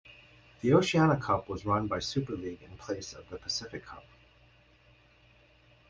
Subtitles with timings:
[0.61, 4.03] The Oceania Cup was run by Super League in place of the Pacific Cup.